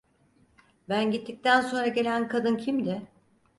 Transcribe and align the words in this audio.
Ben 0.89 1.11
gittikten 1.11 1.61
sonra 1.61 1.87
gelen 1.87 2.27
kadın 2.27 2.57
kimdi? 2.57 3.01